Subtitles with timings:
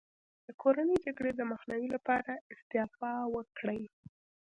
[0.45, 3.81] د کورنۍ جګړې د مخنیوي لپاره استعفا وکړي.